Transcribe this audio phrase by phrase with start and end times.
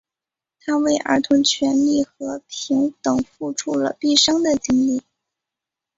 [0.59, 5.03] 他为儿童权利和平等付出了毕生的精力。